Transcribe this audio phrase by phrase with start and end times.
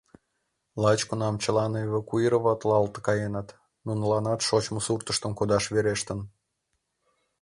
[0.81, 3.47] Лач кунам чылан эвакуироватлалт каеныт,
[3.85, 6.19] нуныланат шочмо суртыштым кодаш верештын.